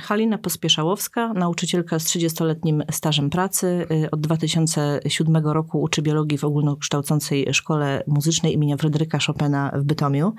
[0.00, 3.86] Halina Pospieszałowska, nauczycielka z 30-letnim stażem pracy.
[4.04, 10.32] Y, od 2007 roku uczy biologii w ogólnokształcącej szkole muzycznej imienia Fryderyka Chopina w Bytomiu.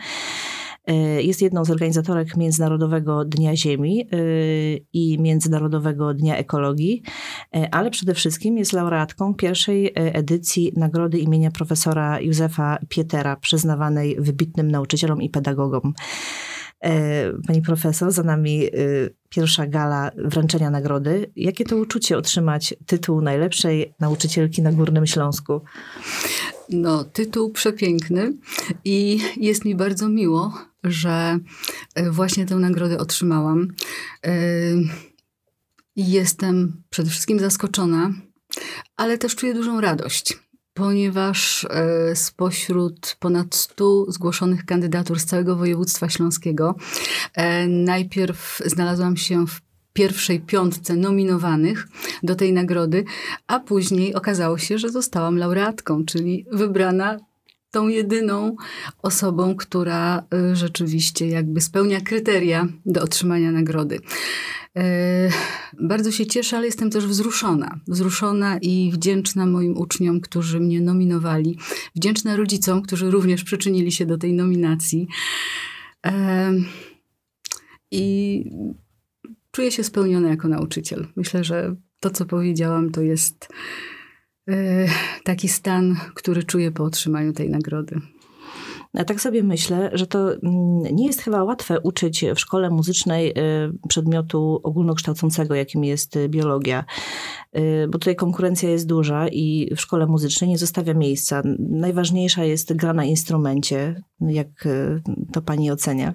[0.89, 7.03] Y, jest jedną z organizatorek Międzynarodowego Dnia Ziemi y, i Międzynarodowego Dnia Ekologii,
[7.71, 15.21] ale przede wszystkim jest laureatką pierwszej edycji nagrody imienia profesora Józefa Pietera, przyznawanej wybitnym nauczycielom
[15.21, 15.93] i pedagogom.
[16.83, 18.69] E, pani profesor, za nami e,
[19.29, 21.31] pierwsza gala wręczenia nagrody.
[21.35, 25.61] Jakie to uczucie otrzymać tytuł najlepszej nauczycielki na Górnym Śląsku?
[26.69, 28.33] No, tytuł przepiękny
[28.85, 30.53] i jest mi bardzo miło,
[30.83, 31.39] że
[31.95, 33.67] e, właśnie tę nagrodę otrzymałam.
[35.95, 38.13] Jestem przede wszystkim zaskoczona,
[38.97, 40.46] ale też czuję dużą radość
[40.77, 46.75] ponieważ e, spośród ponad 100 zgłoszonych kandydatur z całego województwa śląskiego
[47.33, 49.61] e, najpierw znalazłam się w
[49.93, 51.87] pierwszej piątce nominowanych
[52.23, 53.03] do tej nagrody,
[53.47, 57.17] a później okazało się, że zostałam laureatką, czyli wybrana
[57.71, 58.55] tą jedyną
[59.01, 63.99] osobą, która e, rzeczywiście jakby spełnia kryteria do otrzymania nagrody.
[64.77, 65.29] E,
[65.79, 67.79] bardzo się cieszę, ale jestem też wzruszona.
[67.87, 71.57] Wzruszona i wdzięczna moim uczniom, którzy mnie nominowali.
[71.95, 75.07] Wdzięczna rodzicom, którzy również przyczynili się do tej nominacji.
[76.05, 76.53] E,
[77.91, 78.43] I
[79.51, 81.07] czuję się spełniona jako nauczyciel.
[81.15, 83.47] Myślę, że to, co powiedziałam, to jest
[84.49, 84.87] e,
[85.23, 88.01] taki stan, który czuję po otrzymaniu tej nagrody.
[89.05, 93.33] Tak sobie myślę, że to mm, nie jest chyba łatwe uczyć w szkole muzycznej y,
[93.87, 96.85] przedmiotu ogólnokształcącego, jakim jest y, biologia,
[97.57, 101.41] y, bo tutaj konkurencja jest duża i w szkole muzycznej nie zostawia miejsca.
[101.59, 104.47] Najważniejsza jest gra na instrumencie, jak
[105.33, 106.13] to pani ocenia.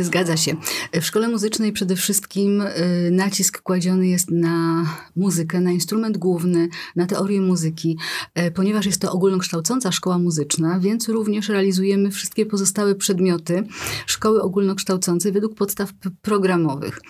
[0.00, 0.56] Zgadza się.
[0.92, 4.86] W szkole muzycznej przede wszystkim y, nacisk kładziony jest na
[5.16, 7.98] muzykę, na instrument główny, na teorię muzyki.
[8.38, 13.66] Y, ponieważ jest to ogólnokształcąca szkoła muzyczna, więc również realizujemy wszystkie pozostałe przedmioty
[14.06, 17.00] szkoły ogólnokształcącej według podstaw programowych.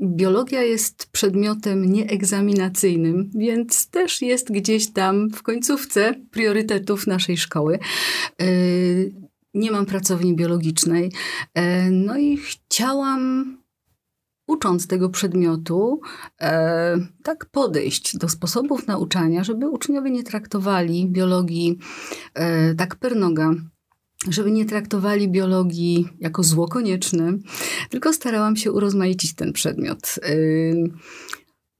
[0.00, 7.78] Biologia jest przedmiotem nieegzaminacyjnym, więc też jest gdzieś tam w końcówce priorytetów naszej szkoły.
[8.42, 9.12] Y,
[9.54, 11.12] nie mam pracowni biologicznej.
[11.54, 13.56] E, no i chciałam
[14.46, 16.00] ucząc tego przedmiotu,
[16.40, 21.78] e, tak podejść do sposobów nauczania, żeby uczniowie nie traktowali biologii
[22.76, 23.54] tak pernoga,
[24.30, 27.38] żeby nie traktowali biologii jako zło konieczne,
[27.90, 30.14] tylko starałam się urozmaicić ten przedmiot.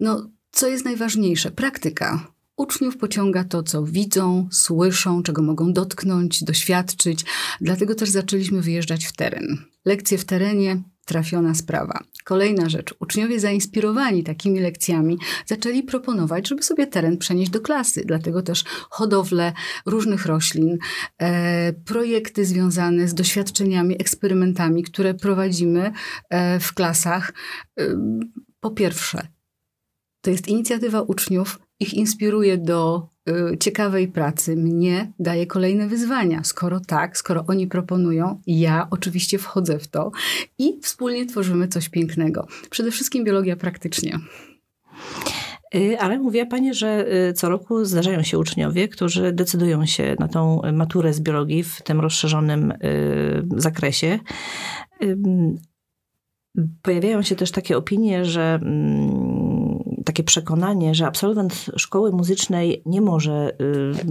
[0.01, 1.51] No, co jest najważniejsze?
[1.51, 2.33] Praktyka.
[2.57, 7.25] Uczniów pociąga to, co widzą, słyszą, czego mogą dotknąć, doświadczyć.
[7.61, 9.59] Dlatego też zaczęliśmy wyjeżdżać w teren.
[9.85, 12.05] Lekcje w terenie, trafiona sprawa.
[12.25, 12.95] Kolejna rzecz.
[13.01, 18.03] Uczniowie zainspirowani takimi lekcjami zaczęli proponować, żeby sobie teren przenieść do klasy.
[18.07, 19.53] Dlatego też hodowle
[19.87, 20.79] różnych roślin,
[21.19, 25.93] e, projekty związane z doświadczeniami, eksperymentami, które prowadzimy
[26.31, 27.33] e, w klasach.
[27.81, 27.85] E,
[28.61, 29.29] po pierwsze,
[30.21, 36.45] to jest inicjatywa uczniów, ich inspiruje do y, ciekawej pracy, mnie daje kolejne wyzwania.
[36.45, 40.11] Skoro tak, skoro oni proponują, ja oczywiście wchodzę w to
[40.59, 42.47] i wspólnie tworzymy coś pięknego.
[42.71, 44.19] Przede wszystkim biologia praktycznie.
[45.75, 50.29] Y, ale mówiła Pani, że y, co roku zdarzają się uczniowie, którzy decydują się na
[50.29, 52.73] tą maturę z biologii w tym rozszerzonym
[53.57, 54.19] zakresie.
[56.83, 59.48] Pojawiają się też takie opinie, że mm,
[60.09, 64.05] takie przekonanie, że absolwent szkoły muzycznej nie może y,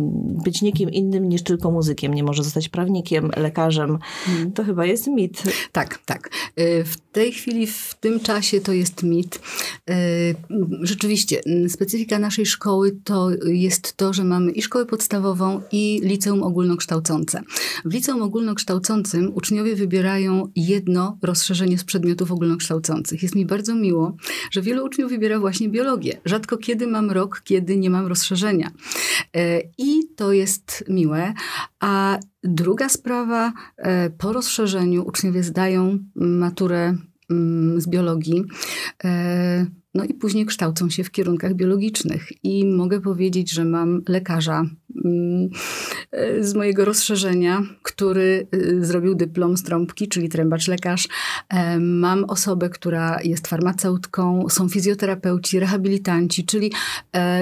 [0.44, 3.97] być nikim innym niż tylko muzykiem, nie może zostać prawnikiem, lekarzem.
[4.25, 4.52] Hmm.
[4.52, 5.44] To chyba jest mit.
[5.72, 6.30] Tak, tak.
[6.59, 9.40] Y, w tej chwili, w tym czasie to jest mit.
[9.90, 10.36] Y,
[10.81, 17.41] rzeczywiście, specyfika naszej szkoły to jest to, że mamy i szkołę podstawową, i liceum ogólnokształcące.
[17.86, 23.24] W liceum ogólnokształcącym uczniowie wybierają jedno rozszerzenie z przedmiotów ogólnokształcących.
[23.24, 24.16] Jest mi bardzo miło,
[24.51, 26.22] że wielu uczniów wybiera właśnie biologię biologię.
[26.25, 28.72] Rzadko kiedy mam rok, kiedy nie mam rozszerzenia.
[29.36, 31.34] E, I to jest miłe.
[31.80, 36.98] A druga sprawa, e, po rozszerzeniu uczniowie zdają maturę
[37.30, 38.44] mm, z biologii.
[39.04, 42.44] E, no i później kształcą się w kierunkach biologicznych.
[42.44, 44.66] I mogę powiedzieć, że mam lekarza
[46.39, 51.07] z mojego rozszerzenia, który e, zrobił dyplom z trąbki, czyli trębacz lekarz.
[51.50, 56.71] E, mam osobę, która jest farmaceutką, są fizjoterapeuci, rehabilitanci, czyli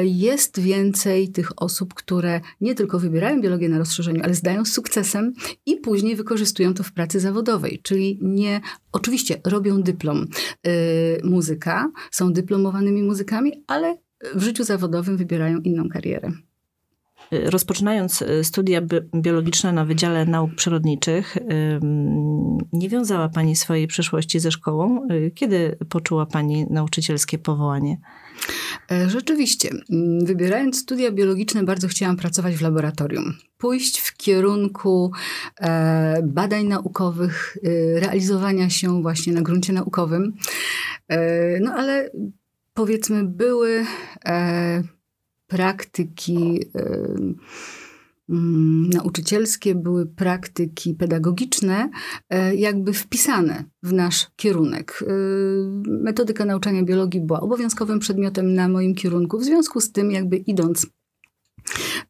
[0.03, 5.33] jest więcej tych osób, które nie tylko wybierają biologię na rozszerzeniu, ale zdają z sukcesem
[5.65, 8.61] i później wykorzystują to w pracy zawodowej, czyli nie,
[8.91, 10.27] oczywiście robią dyplom
[11.23, 13.97] muzyka, są dyplomowanymi muzykami, ale
[14.35, 16.31] w życiu zawodowym wybierają inną karierę.
[17.31, 18.81] Rozpoczynając e, studia
[19.16, 21.38] biologiczne na Wydziale Nauk Przyrodniczych,
[22.74, 25.07] nie wiązała Pani swojej przyszłości ze szkołą.
[25.07, 27.98] E, kiedy poczuła Pani nauczycielskie powołanie?
[28.92, 33.33] E, rzeczywiście, mm, wybierając studia biologiczne, bardzo chciałam pracować w laboratorium.
[33.57, 35.12] Pójść w kierunku
[36.24, 37.57] badań naukowych,
[37.95, 40.33] realizowania się właśnie na gruncie naukowym.
[41.62, 42.12] No ale
[42.74, 43.86] powiedzmy, były
[45.56, 46.60] praktyki
[48.30, 51.90] mm, nauczycielskie, były praktyki pedagogiczne,
[52.30, 55.04] e, jakby wpisane w nasz kierunek.
[55.07, 55.13] E,
[55.88, 60.88] metodyka nauczania biologii była obowiązkowym przedmiotem na moim kierunku, w związku z tym, jakby idąc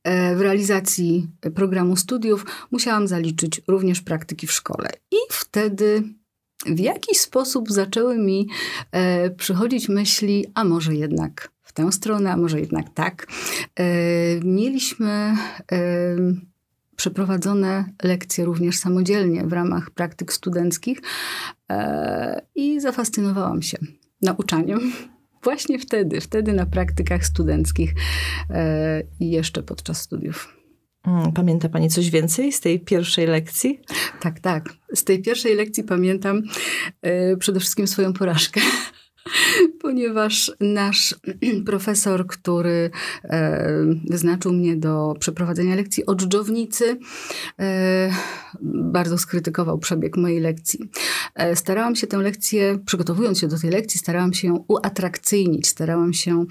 [0.04, 4.90] e, w realizacji programu studiów, musiałam zaliczyć również praktyki w szkole.
[5.12, 6.04] I wtedy
[6.66, 8.50] w jakiś sposób zaczęły mi
[9.38, 13.28] przychodzić myśli, a może jednak tę stronę, a może jednak tak.
[13.76, 13.86] E,
[14.44, 15.36] mieliśmy e,
[16.96, 21.02] przeprowadzone lekcje również samodzielnie w ramach praktyk studenckich
[21.72, 23.78] e, i zafascynowałam się
[24.22, 24.80] nauczaniem.
[25.44, 27.94] Właśnie wtedy, wtedy na praktykach studenckich
[29.20, 30.54] i jeszcze podczas studiów.
[31.08, 33.80] Mm, pamięta Pani coś więcej z tej pierwszej lekcji?
[34.22, 34.70] Tak, tak.
[34.94, 36.42] Z tej pierwszej lekcji pamiętam
[37.40, 38.62] przede wszystkim swoją porażkę
[39.82, 41.16] ponieważ nasz
[41.66, 42.90] profesor, który
[43.24, 43.70] e,
[44.10, 46.98] wyznaczył mnie do przeprowadzenia lekcji o dżdżownicy,
[47.60, 48.12] e,
[48.64, 50.80] bardzo skrytykował przebieg mojej lekcji.
[51.36, 56.14] E, starałam się tę lekcję, przygotowując się do tej lekcji, starałam się ją uatrakcyjnić, starałam
[56.14, 56.46] się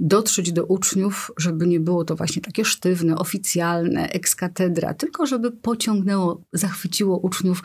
[0.00, 5.50] dotrzeć do uczniów, żeby nie było to właśnie takie sztywne, oficjalne, ex katedra, tylko żeby
[5.52, 7.62] pociągnęło, zachwyciło uczniów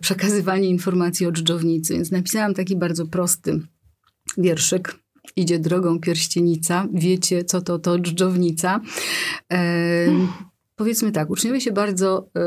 [0.00, 1.94] przekazywanie informacji o dżdżownicy.
[1.94, 3.60] Więc napisałam taki bardzo prosty
[4.38, 4.94] wierszyk.
[5.36, 8.80] Idzie drogą pierścienica, wiecie co to to dżdżownica.
[9.52, 10.06] E,
[10.78, 12.40] powiedzmy tak, uczniowie się bardzo e,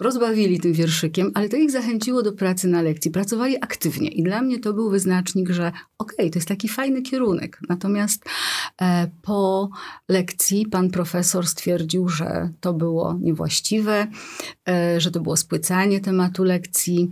[0.00, 3.10] rozbawili tym wierszykiem, ale to ich zachęciło do pracy na lekcji.
[3.10, 7.02] Pracowali aktywnie i dla mnie to był wyznacznik, że okej, okay, to jest taki fajny
[7.02, 7.60] kierunek.
[7.68, 8.24] Natomiast
[8.82, 9.70] e, po
[10.08, 14.06] lekcji pan profesor stwierdził, że to było niewłaściwe,
[14.68, 17.10] e, że to było spłycanie tematu lekcji.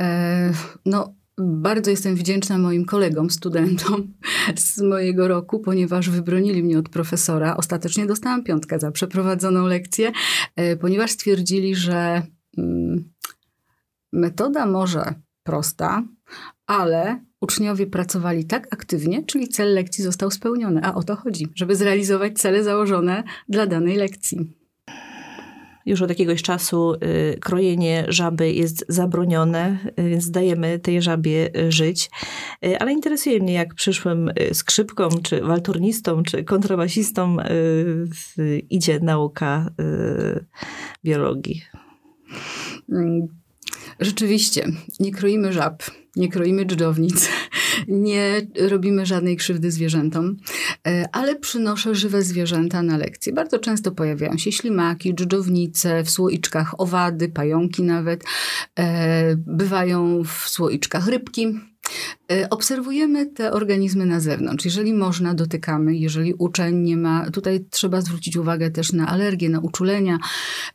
[0.00, 0.52] E,
[0.86, 4.14] no, bardzo jestem wdzięczna moim kolegom, studentom
[4.56, 7.56] z mojego roku, ponieważ wybronili mnie od profesora.
[7.56, 10.12] Ostatecznie dostałam piątkę za przeprowadzoną lekcję,
[10.56, 12.22] e, ponieważ stwierdzili, że
[12.58, 13.12] mm,
[14.12, 16.02] metoda może prosta,
[16.66, 20.80] ale uczniowie pracowali tak aktywnie, czyli cel lekcji został spełniony.
[20.84, 24.59] A o to chodzi, żeby zrealizować cele założone dla danej lekcji.
[25.86, 31.72] Już od jakiegoś czasu y, krojenie żaby jest zabronione, y, więc dajemy tej żabie y,
[31.72, 32.10] żyć.
[32.78, 37.36] Ale interesuje mnie, jak przyszłym skrzypką, czy walturnistą, czy kontrabasistą
[38.70, 39.70] idzie nauka
[41.04, 41.62] biologii.
[42.92, 43.26] Mm,
[44.00, 44.66] rzeczywiście,
[45.00, 45.82] nie kroimy żab,
[46.16, 47.28] nie kroimy dżdżownic,
[47.88, 50.36] nie robimy żadnej krzywdy zwierzętom,
[51.12, 53.32] ale przynoszę żywe zwierzęta na lekcje.
[53.32, 58.24] Bardzo często pojawiają się ślimaki, dżdżownice, w słoiczkach owady, pająki nawet.
[58.78, 61.54] E, bywają w słoiczkach rybki,
[62.32, 64.64] E, obserwujemy te organizmy na zewnątrz.
[64.64, 65.96] Jeżeli można, dotykamy.
[65.96, 70.18] Jeżeli uczeń nie ma, tutaj trzeba zwrócić uwagę też na alergie, na uczulenia,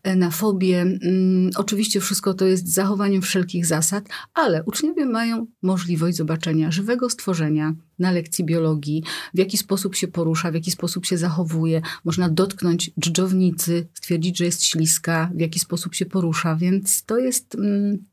[0.03, 0.81] e, na fobie.
[0.81, 7.73] Mm, oczywiście wszystko to jest zachowaniem wszelkich zasad, ale uczniowie mają możliwość zobaczenia żywego stworzenia
[7.99, 11.81] na lekcji biologii, w jaki sposób się porusza, w jaki sposób się zachowuje.
[12.05, 17.55] Można dotknąć dżdżownicy, stwierdzić, że jest śliska, w jaki sposób się porusza, więc to jest
[17.55, 18.05] mm,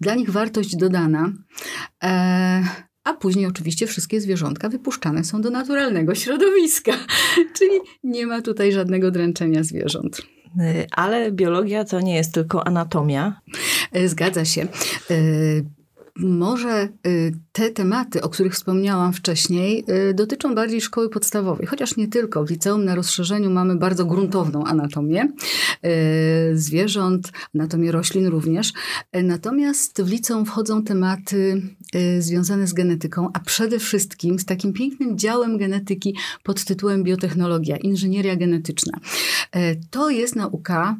[0.00, 1.32] dla nich wartość dodana.
[2.04, 2.64] E,
[3.04, 6.92] a później oczywiście wszystkie zwierzątka wypuszczane są do naturalnego środowiska,
[7.58, 10.22] czyli nie ma tutaj żadnego dręczenia zwierząt.
[10.58, 13.40] E, ale biologia to nie jest tylko anatomia.
[13.92, 14.68] E, zgadza się.
[16.22, 21.96] E, może y, te tematy, o których wspomniałam wcześniej, y, dotyczą bardziej szkoły podstawowej, chociaż
[21.96, 22.44] nie tylko.
[22.44, 25.28] W liceum na rozszerzeniu mamy bardzo gruntowną anatomię
[25.84, 28.72] y, zwierząt, anatomię roślin również.
[29.22, 31.62] Natomiast w liceum wchodzą tematy
[32.18, 38.36] związane z genetyką, a przede wszystkim z takim pięknym działem genetyki pod tytułem biotechnologia, inżynieria
[38.36, 38.98] genetyczna.
[39.52, 40.96] E, to jest nauka,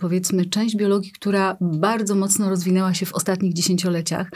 [0.00, 4.30] powiedzmy, część biologii, która bardzo mocno rozwinęła się w ostatnich dziesięcioleciach.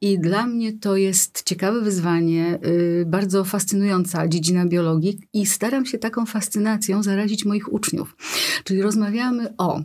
[0.00, 5.98] I dla mnie to jest ciekawe wyzwanie, y, bardzo fascynująca dziedzina biologii, i staram się
[5.98, 8.16] taką fascynacją zarazić moich uczniów.
[8.64, 9.80] Czyli rozmawiamy o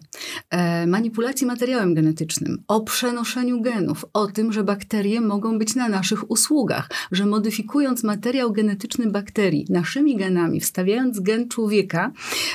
[0.49, 6.31] e, manipulacji materiałem genetycznym, o przenoszeniu genów, o tym, że bakterie mogą być na naszych
[6.31, 12.11] usługach, że modyfikując materiał genetyczny bakterii naszymi genami, wstawiając gen człowieka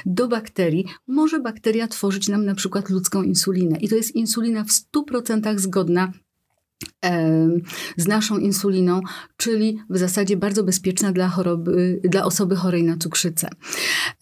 [0.07, 3.79] do bakterii, może bakteria tworzyć nam na przykład ludzką insulinę.
[3.79, 6.13] I to jest insulina w 100% zgodna
[7.97, 9.01] z naszą insuliną,
[9.37, 13.49] czyli w zasadzie bardzo bezpieczna dla, choroby, dla osoby chorej na cukrzycę.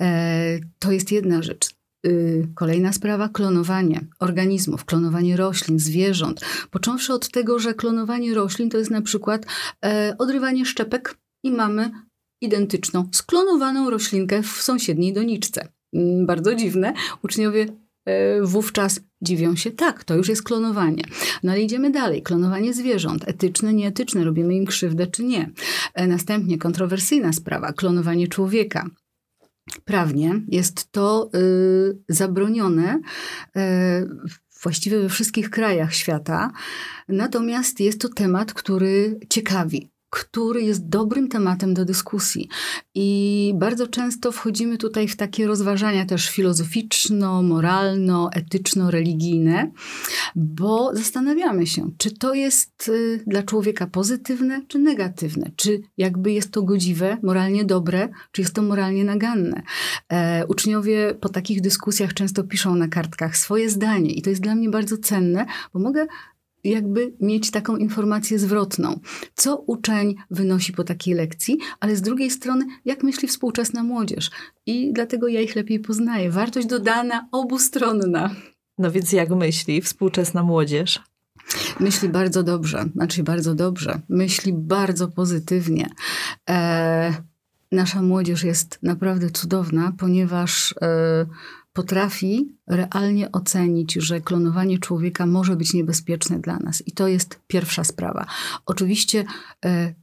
[0.00, 1.70] E, to jest jedna rzecz.
[2.06, 6.40] Y, kolejna sprawa, klonowanie organizmów, klonowanie roślin, zwierząt.
[6.70, 9.46] Począwszy od tego, że klonowanie roślin to jest na przykład
[9.84, 11.90] e, odrywanie szczepek i mamy
[12.40, 15.68] identyczną, sklonowaną roślinkę w sąsiedniej doniczce.
[15.94, 16.92] Mm, bardzo dziwne.
[17.22, 17.66] Uczniowie
[18.04, 21.04] e, wówczas dziwią się, tak, to już jest klonowanie.
[21.42, 22.22] No ale idziemy dalej.
[22.22, 25.50] Klonowanie zwierząt, etyczne, nieetyczne, robimy im krzywdę czy nie.
[25.94, 28.86] E, następnie kontrowersyjna sprawa, klonowanie człowieka.
[29.84, 33.00] Prawnie jest to y, zabronione
[33.56, 33.60] y,
[34.62, 36.52] właściwie we wszystkich krajach świata,
[37.08, 42.48] natomiast jest to temat, który ciekawi który jest dobrym tematem do dyskusji.
[42.94, 49.70] I bardzo często wchodzimy tutaj w takie rozważania też filozoficzno, moralno, etyczno-religijne,
[50.36, 56.50] bo zastanawiamy się, czy to jest y, dla człowieka pozytywne, czy negatywne, czy jakby jest
[56.50, 59.62] to godziwe, moralnie dobre, czy jest to moralnie naganne.
[60.08, 64.54] E, uczniowie po takich dyskusjach często piszą na kartkach swoje zdanie i to jest dla
[64.54, 66.06] mnie bardzo cenne, bo mogę
[66.64, 69.00] jakby mieć taką informację zwrotną.
[69.34, 74.30] Co uczeń wynosi po takiej lekcji, ale z drugiej strony, jak myśli współczesna młodzież.
[74.66, 76.30] I dlatego ja ich lepiej poznaję.
[76.30, 78.30] Wartość dodana obustronna.
[78.78, 81.00] No więc jak myśli współczesna młodzież?
[81.80, 84.00] Myśli bardzo dobrze, znaczy bardzo dobrze.
[84.08, 85.90] Myśli bardzo pozytywnie.
[86.50, 87.14] E,
[87.72, 91.26] nasza młodzież jest naprawdę cudowna, ponieważ e,
[91.72, 96.82] potrafi realnie ocenić, że klonowanie człowieka może być niebezpieczne dla nas.
[96.86, 98.26] I to jest pierwsza sprawa.
[98.66, 99.24] Oczywiście
[99.64, 99.94] e,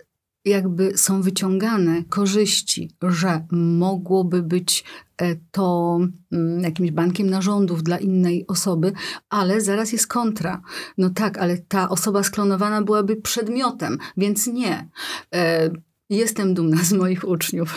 [0.46, 4.84] jakby są wyciągane korzyści, że mogłoby być
[5.18, 6.00] e, to
[6.32, 8.94] mm, jakimś bankiem narządów dla innej osoby,
[9.30, 10.62] ale zaraz jest kontra.
[10.98, 14.90] No tak, ale ta osoba sklonowana byłaby przedmiotem, więc nie.
[15.36, 15.70] E,
[16.10, 17.76] jestem dumna z moich uczniów.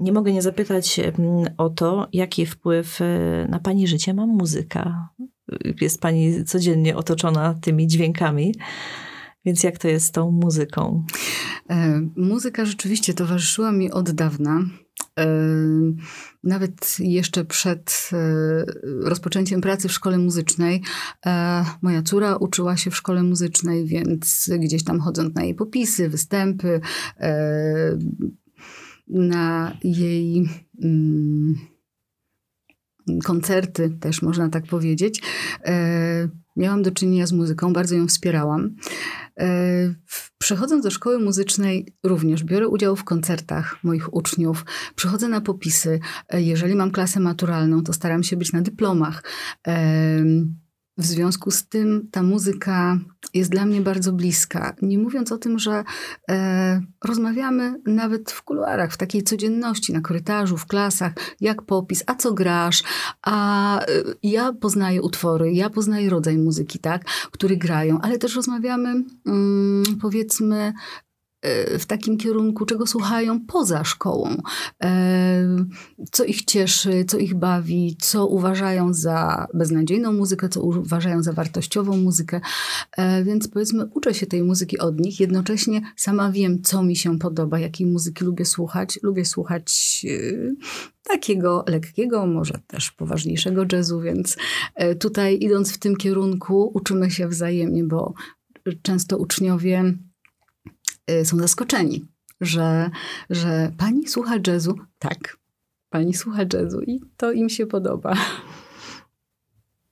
[0.00, 1.00] Nie mogę nie zapytać
[1.56, 5.08] o to, jaki wpływ e, na Pani życie ma muzyka.
[5.80, 8.54] Jest Pani codziennie otoczona tymi dźwiękami.
[9.44, 11.04] Więc jak to jest z tą muzyką?
[11.70, 14.60] E, muzyka rzeczywiście towarzyszyła mi od dawna.
[15.18, 15.26] E,
[16.44, 18.10] nawet jeszcze przed
[19.02, 20.82] rozpoczęciem pracy w szkole muzycznej,
[21.82, 26.80] moja córa uczyła się w szkole muzycznej, więc gdzieś tam chodząc na jej popisy, występy,
[29.10, 30.48] na jej
[30.82, 31.54] mm,
[33.24, 35.22] koncerty, też można tak powiedzieć.
[35.64, 38.76] E, miałam do czynienia z muzyką, bardzo ją wspierałam.
[39.40, 39.94] E,
[40.38, 46.00] przechodząc do szkoły muzycznej, również biorę udział w koncertach moich uczniów, przychodzę na popisy.
[46.28, 49.22] E, jeżeli mam klasę maturalną, to staram się być na dyplomach.
[50.98, 52.98] W związku z tym ta muzyka
[53.34, 54.76] jest dla mnie bardzo bliska.
[54.82, 55.84] Nie mówiąc o tym, że
[56.30, 62.14] e, rozmawiamy nawet w kuluarach, w takiej codzienności, na korytarzu, w klasach, jak popis, a
[62.14, 62.82] co grasz,
[63.22, 63.86] a e,
[64.22, 70.72] ja poznaję utwory, ja poznaję rodzaj muzyki, tak, który grają, ale też rozmawiamy, mm, powiedzmy,
[71.78, 74.36] w takim kierunku, czego słuchają poza szkołą,
[74.82, 75.66] e,
[76.12, 81.96] co ich cieszy, co ich bawi, co uważają za beznadziejną muzykę, co uważają za wartościową
[81.96, 82.40] muzykę.
[82.96, 87.18] E, więc powiedzmy, uczę się tej muzyki od nich, jednocześnie sama wiem, co mi się
[87.18, 88.98] podoba, jakiej muzyki lubię słuchać.
[89.02, 90.54] Lubię słuchać e,
[91.02, 94.36] takiego lekkiego, może też poważniejszego jazzu, więc
[95.00, 98.14] tutaj idąc w tym kierunku uczymy się wzajemnie, bo
[98.82, 99.94] często uczniowie
[101.24, 102.06] są zaskoczeni,
[102.40, 102.90] że,
[103.30, 104.74] że pani słucha jazzu.
[104.98, 105.36] Tak,
[105.90, 108.14] pani słucha jazzu i to im się podoba.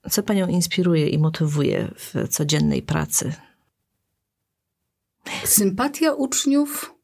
[0.09, 3.33] Co panią inspiruje i motywuje w codziennej pracy?
[5.43, 6.95] Sympatia uczniów,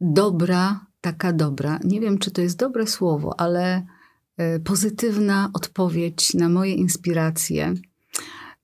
[0.00, 1.78] dobra, taka dobra.
[1.84, 3.86] Nie wiem, czy to jest dobre słowo, ale
[4.56, 7.74] y, pozytywna odpowiedź na moje inspiracje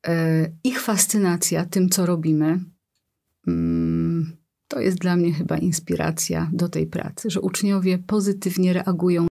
[0.06, 2.60] e, ich fascynacja tym, co robimy,
[4.68, 9.28] to jest dla mnie chyba inspiracja do tej pracy, że uczniowie pozytywnie reagują